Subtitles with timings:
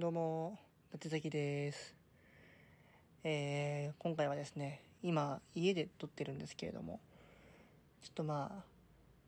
[0.00, 0.58] どうも、
[0.94, 1.94] 夏崎です。
[3.22, 7.00] えー、今回はですね、今、家で撮ってるんですけれども、
[8.00, 8.64] ちょっとまあ、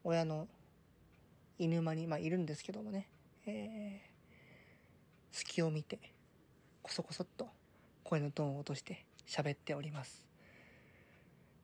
[0.03, 0.49] 親の
[1.59, 3.07] 犬間に、まあ、いるんですけどもね、
[3.45, 5.99] えー、隙を見て、
[6.83, 7.51] こそこそっと
[8.03, 10.27] 声のトーンを落として喋っております。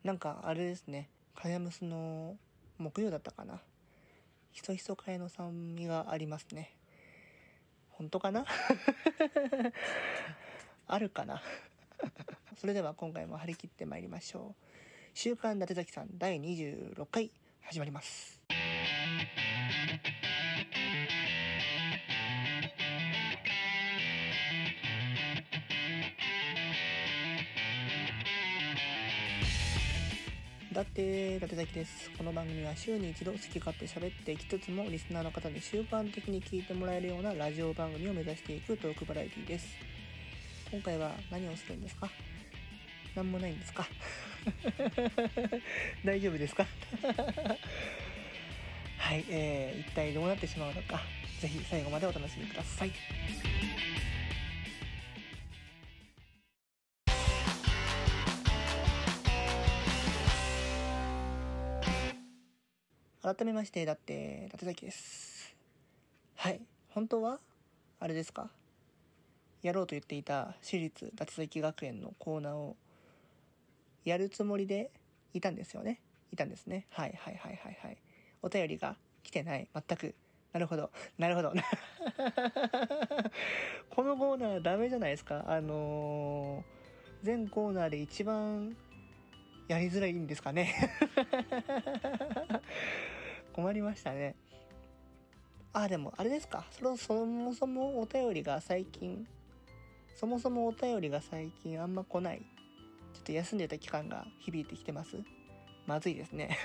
[0.04, 2.36] なんか、あれですね、かやむすの
[2.76, 3.62] 木曜だったかな？
[4.52, 6.74] ひそひそかやの酸味がありますね。
[7.98, 8.46] 本当かな？
[10.86, 11.42] あるかな？
[12.56, 14.64] それでは今回も張り切ってまいりましょう。
[15.14, 17.30] 週刊伊達崎さん第26回
[17.62, 18.40] 始まります。
[30.78, 32.08] だって、伊達崎です。
[32.16, 39.66] この番組は週に一度好き勝手喋っていきつつもリスナーの方に習慣的に聞いてもらえるようなラジオ番組を目指していくトークバラエティです。
[40.70, 42.08] 今回は何をするんですか？
[43.16, 43.88] 何もないんですか？
[46.06, 46.64] 大丈夫ですか？
[48.98, 51.00] はい、えー、一体どうなってしまうのか、
[51.40, 52.92] ぜひ最後までお楽しみください。
[63.22, 65.56] 改めまして、だって、伊達崎です。
[66.36, 67.40] はい、本当は
[67.98, 68.48] あれですか？
[69.60, 72.76] やろうと言っていた私立伊達崎学園のコーナーを
[74.04, 74.92] やるつもりで
[75.34, 76.00] いたんですよね？
[76.32, 76.86] いたんですね。
[76.90, 77.98] はいはいはいはいはい。
[78.40, 79.66] お便りが来てない。
[79.74, 80.14] 全く。
[80.52, 80.92] なるほど。
[81.18, 81.52] なるほど。
[83.90, 85.44] このコーナーダメじゃないですか？
[85.48, 88.76] あのー、全コーナーで一番
[89.68, 90.74] やりづらいんですかね。
[93.52, 94.34] 困りましたね。
[95.74, 96.66] あ、でもあれですか。
[96.70, 99.28] そのそもそもお便りが最近、
[100.16, 102.38] そもそもお便りが最近あんま来ない。
[103.12, 105.18] ちょっと休んでた期間が響いてきてます。
[105.86, 106.56] まずいですね。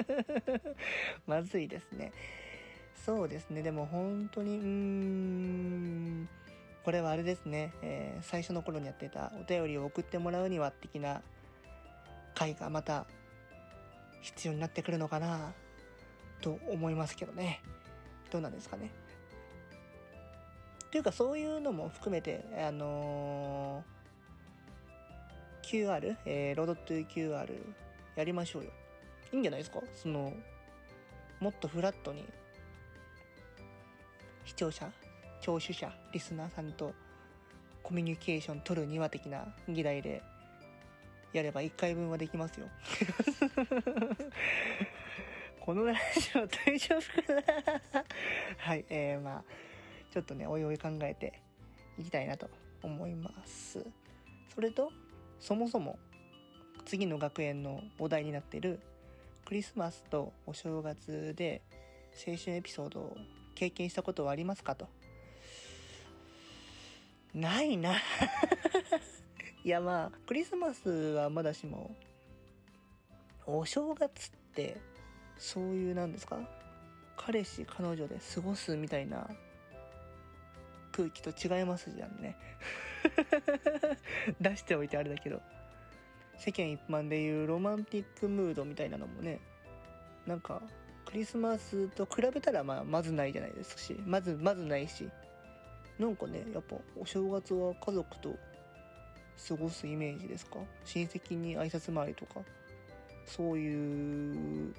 [1.26, 2.12] まずいですね。
[2.94, 3.62] そうですね。
[3.62, 6.28] でも本当に、うーん、
[6.84, 7.72] これはあれですね。
[7.80, 11.22] えー最初の頃にやってたお便りを送ってもらうには的な
[12.40, 13.04] 回がまた
[14.22, 15.52] 必要になってくるのかな
[16.40, 17.60] と思いますけどね。
[18.30, 18.90] どうなんですかね。
[20.90, 24.00] というかそういうのも含めて、あのー
[25.62, 27.46] QR、えー、ロードトゥ QR
[28.16, 28.70] やりましょうよ。
[29.32, 29.80] いいんじゃないですか？
[29.94, 30.32] その、
[31.38, 32.24] もっとフラットに、
[34.46, 34.90] 視聴者、
[35.40, 36.92] 聴取者、リスナーさんと
[37.82, 40.22] コミュニケーション取るには的な議題で
[41.32, 42.68] やれば1回分はできますよ。
[45.60, 46.00] このラジ
[46.38, 47.42] オ大丈夫かな？
[48.58, 49.44] はい、えー、まあ、
[50.10, 51.40] ちょっとね、おいおい考えて
[51.98, 52.50] いきたいなと
[52.82, 53.86] 思います。
[54.54, 54.90] それと、
[55.38, 55.98] そもそも、
[56.84, 58.80] 次の学園のお題になっている、
[59.44, 61.62] クリスマスとお正月で
[62.26, 63.16] 青春エピソードを
[63.54, 64.88] 経験したことはありますかと？
[67.34, 67.94] ないな。
[69.62, 71.94] いやまあ、クリスマスはまだしも、
[73.46, 74.80] お正月って、
[75.36, 76.38] そういうなんですか？
[77.16, 79.28] 彼氏彼女で過ごすみたいな
[80.92, 82.36] 空気と違いますじゃんね。
[84.40, 85.42] 出しておいてあれだけど。
[86.38, 89.40] 世間一般でいうロマンティックムードみたいなのもね
[90.26, 90.62] なんか
[91.04, 93.94] クリスマスと比べたらまあまずないじゃないですし。
[94.06, 95.10] まずまずないし。
[95.98, 98.34] なんかねやっぱお正月は家族と
[99.48, 100.58] 過ごすイメージですか？
[100.84, 102.40] 親戚に挨拶回りとか？
[103.26, 104.74] そういう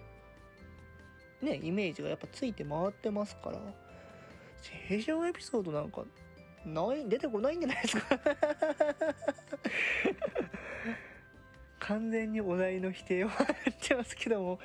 [1.42, 3.64] ね、イメージがやっぱついて回ってますから、青
[5.04, 6.04] 春エピソードなんか、
[6.66, 8.20] ない、出てこないんじゃないですか？
[11.80, 13.34] 完全にお題の否定をや
[13.72, 14.60] ってますけども、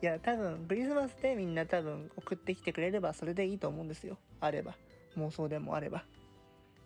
[0.00, 4.16] いや、多分、クリスマスでみんな多分送ってきてくれればそれでいいと思うんですよ。
[4.40, 4.74] あれば。
[5.16, 6.04] 妄想でもあれば。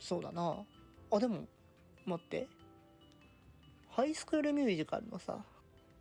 [0.00, 0.64] そうだな
[1.12, 1.46] あ、でも、
[2.06, 2.48] 待って。
[3.90, 5.44] ハイスクールミュージカルのさ、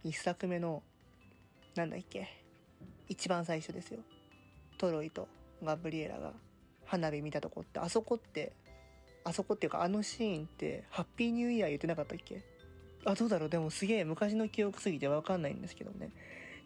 [0.04, 0.82] 一作目の、
[1.76, 2.28] なんだっけ。
[3.10, 4.00] 一番最初ですよ。
[4.78, 5.28] トロイと
[5.64, 6.34] ガブリエラが
[6.86, 8.54] 花火見たとこってあそこって
[9.24, 12.42] あそこっていうかあのシーンってハッピーニューイヤー言ってなかったっけ。
[13.06, 13.50] あどうだろう。
[13.50, 16.10] でもすげえ昔の記憶すぎてわかんないんですけどね。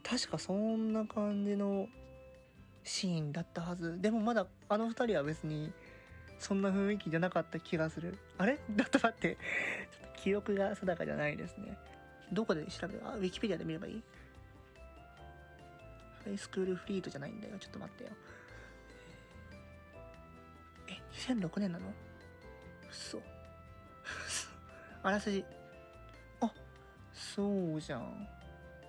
[0.03, 1.87] 確かそんな感じの
[2.83, 3.99] シーンだったはず。
[3.99, 5.73] でもまだあの二人は別に
[6.39, 8.17] そんな雰囲気じゃなかった気がする。
[8.37, 8.59] あれ？
[8.71, 9.35] だって待って。
[9.35, 11.77] ちょっと記憶が定かじゃないですね。
[12.31, 13.01] どこで調べる？
[13.05, 14.03] あウィキペディアで見ればいい？
[16.23, 17.57] ハイスクールフリートじゃないんだよ。
[17.59, 18.09] ちょっと待ってよ。
[20.87, 20.93] え、
[21.33, 21.93] 2006年なの？
[22.89, 23.21] 嘘。
[25.03, 25.45] あらすじ。
[26.41, 26.51] あ
[27.13, 28.27] そうじゃん。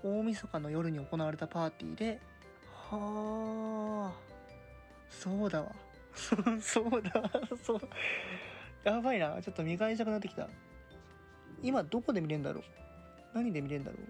[0.02, 2.20] 大晦日の夜に行われたパーティーで。
[2.90, 4.14] はあ。
[5.10, 5.72] そうだわ。
[6.60, 7.22] そうだ
[7.62, 7.80] そう。
[8.84, 10.48] やばいなちょっと見返したくなってきた。
[11.62, 12.64] 今どこで見れんだろう？
[13.34, 14.00] 何で見れんだろう？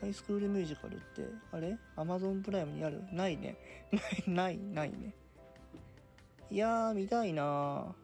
[0.00, 1.76] ハイスクールミュージカルってあれ？
[1.96, 3.02] アマゾンプライムにある？
[3.12, 3.56] ないね。
[4.26, 5.14] ないないないね。
[6.50, 7.94] いやー見たいな。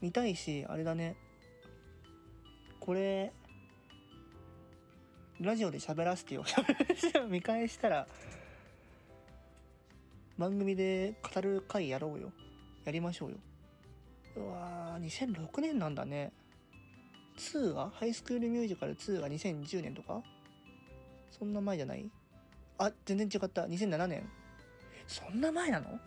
[0.00, 1.16] 見たいしあれだね。
[2.80, 3.32] これ
[5.40, 6.44] ラジオで喋らせてよ。
[7.28, 8.06] 見返したら
[10.38, 12.32] 番組で語る回やろうよ。
[12.84, 13.36] やりましょうよ。
[14.36, 16.32] うわー2006年なんだね。
[17.38, 17.90] 2が？
[17.94, 20.22] ハイスクールミュージカル2が2010年とか？
[21.30, 22.10] そんな前じゃない？
[22.78, 23.62] あ全然違った。
[23.64, 24.28] 2007年
[25.06, 25.98] そんな前なの？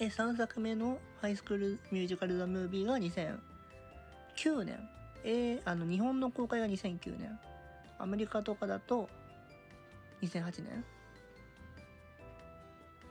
[0.00, 4.78] え3作目のハイスクールミュージカル・ザ・ムービーが2009年
[5.24, 7.38] えー、あの日本の公開が2009年
[7.98, 9.08] アメリカとかだと
[10.22, 10.84] 2008年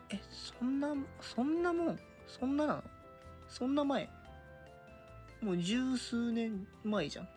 [0.09, 0.19] え
[0.59, 2.83] そんなそんなもんそんななの？
[3.49, 4.09] そんな前？
[5.41, 7.25] もう十数年前じゃん。
[7.25, 7.29] や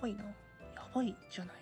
[0.00, 0.24] ばいな。
[0.24, 0.32] や
[0.94, 1.56] ばいじゃない。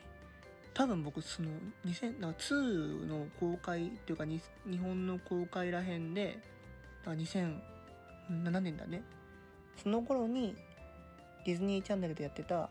[0.72, 1.50] 多分僕その
[1.86, 4.42] 2000だ2の公開っていうか日
[4.78, 6.38] 本の公開らへんで
[7.04, 9.02] だ2007年だね。
[9.82, 10.56] その頃に
[11.46, 12.70] ディズニーチャンネルでやってた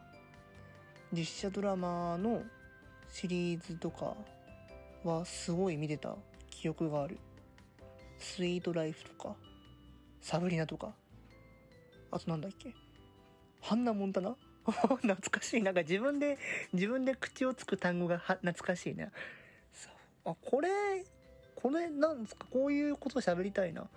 [1.12, 2.42] 実写ドラマの
[3.10, 4.16] シリーズとか
[5.04, 6.16] はすごい見てた。
[6.56, 7.18] 記憶がある。
[8.20, 9.36] スイートライフとか
[10.22, 10.94] サブリナとか。
[12.12, 12.74] あとなんだっけ。
[13.62, 14.36] ハンナ・モンタナ？
[14.66, 15.62] 懐かしい。
[15.62, 16.38] なんか自分で
[16.72, 19.12] 自分で口をつく単語が懐かしいね。
[20.26, 20.70] あこれ
[21.56, 22.46] これなんですか？
[22.50, 23.90] こういうこと喋りたいな。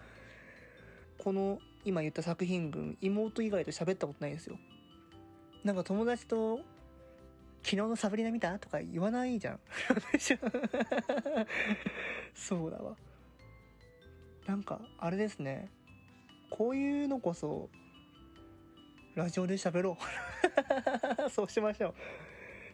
[1.19, 4.58] この今言った作品群妹以外と喋ったことないんですよ。
[5.62, 6.61] なんか友達と
[7.67, 8.61] 昨日のサブリナ見た？
[8.61, 9.61] とか言わないじゃん。
[12.33, 12.97] そうだわ。
[14.47, 15.69] なんかあれですね。
[16.49, 17.69] こういうのこそ
[19.17, 19.99] ラジオで喋ろ
[21.27, 21.27] う。
[21.29, 21.95] そうしましょう。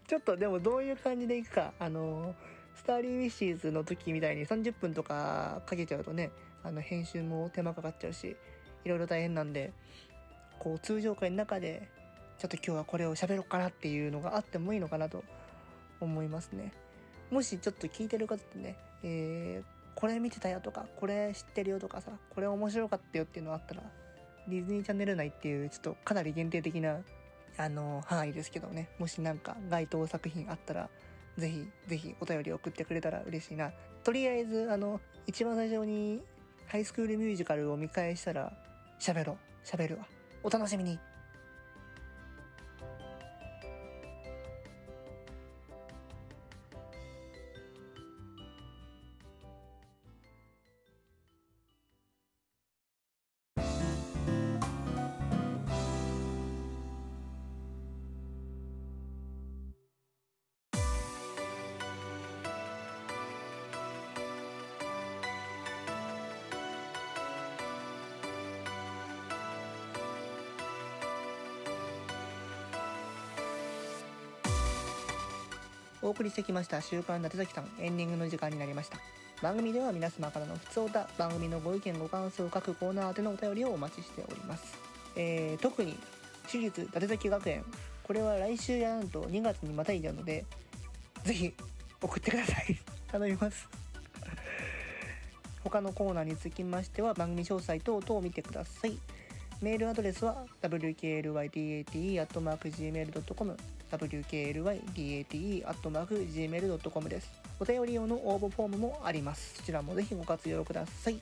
[0.06, 1.73] ちょっとでもどういう感じでいくか。
[1.79, 2.35] あの
[2.75, 6.31] スターリーウィッシーズの時みたいに30分とかかけちゃうとね
[6.62, 8.37] あの編集も手間かかっちゃうし
[8.85, 9.73] いろいろ大変なんで
[10.59, 11.89] こう通常回の中で
[12.43, 15.23] ちょっと今日はこれを喋ろうかなっていうのがあってもいいのかなと
[16.00, 16.73] 思いますね。
[17.31, 23.85] もしちょっと聞いてる方ってね、えー、これ見てたよとかこれ知ってるよとかさこれ面白かったよっていうのあったら
[24.49, 26.99] ディズニーチャンネル内っていうちょっとかなり限定的な
[27.59, 28.89] あの範囲ですけどね。
[28.99, 30.89] もしなんか該当作品あったら
[31.39, 33.71] ぜひぜひお便り送ってくれたら嬉しいな。
[34.03, 36.21] とりあえずあの一番最初に
[36.67, 38.53] ハイスクールミュージカルを見返したら
[38.99, 39.37] 喋ろう。
[39.65, 40.09] 喋るわ。
[40.43, 41.12] お楽しみに。
[76.03, 78.99] お送りしてきました週刊伊達崎さんエンディングの時間になりました。
[79.41, 84.79] 番組では皆様からの普通歌番組のご意見ご感想各コーナー宛てのお便りをお待ちしております。
[85.17, 85.97] えー、特に
[86.47, 87.65] 私立伊達崎学園
[88.03, 90.44] これは来週やなんと2月にまたいじゃうので
[91.25, 91.55] ぜひ
[92.01, 92.77] 送ってください。
[93.11, 93.69] 頼みます。
[95.63, 98.99] 他のコーナーにつきましては番組詳細等々を見てください。
[99.61, 103.56] メールアドレスは wklyt80-gmail.com
[103.99, 107.31] wklytate.gmail.com wklytate.gmail.com です。
[107.61, 109.55] お便り用の応募フォームもあります。
[109.56, 111.20] そちらもぜひご活用ください。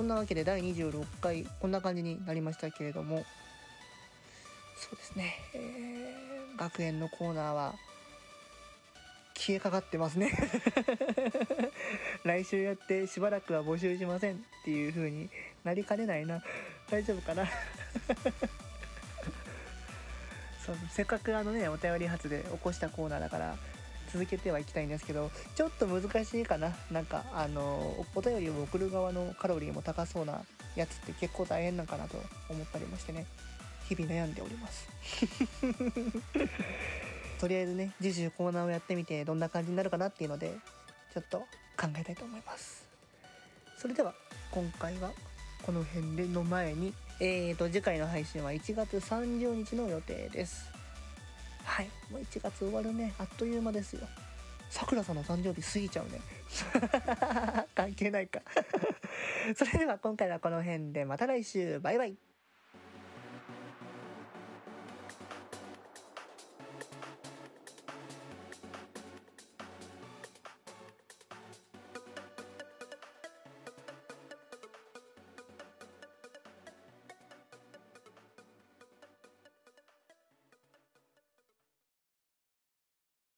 [0.00, 3.22] そんなわけで第26回こんな感じになりましたけれども
[4.74, 7.74] そうですね、えー、学園のコーナーは
[9.34, 10.32] 消えかかってますね
[12.24, 15.28] 来週やってしばらくは募集しませんっていう風に
[15.64, 16.42] なりかねないな
[16.90, 17.46] 大丈夫かな？
[20.90, 23.56] せっかくあのねお便り発で起こしたコーナーだから
[24.12, 26.74] 続けてはいきたいんですけどちょっと難しいかな。
[26.90, 30.40] なんかあのお便りを送る側のカロリーも高そうな
[30.76, 32.16] やつって結構大変なんかなと
[32.48, 33.26] 思ったりもしてね。
[33.88, 34.88] 日々悩んでおります。
[37.40, 40.54] とりあえずね次週コーナーをやってみてどんな感じになるかなっていうので
[41.12, 41.38] ちょっと
[41.76, 42.88] 考えたいと思います。
[43.78, 44.14] それでは
[44.52, 45.10] 今回は
[45.62, 50.70] この辺での前に、えーと、次回の配信は1月30日の予定です。
[51.64, 51.90] はい。
[52.10, 53.12] もう1月終わるね。
[53.18, 54.00] あっという間ですよ。
[54.70, 56.20] さくらさんの誕生日過ぎちゃうね。
[57.76, 58.40] 関係ないか
[59.54, 61.78] それでは今回はこの辺でまた来週。
[61.80, 62.16] バイバイ。